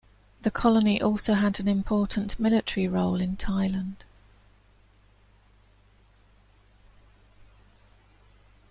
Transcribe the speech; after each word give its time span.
The 0.41 0.49
colony 0.49 0.99
also 0.99 1.35
had 1.35 1.59
an 1.59 1.67
important 1.67 2.39
military 2.39 2.87
role 2.87 3.21
in 3.21 3.37
Thailand. 3.37 3.97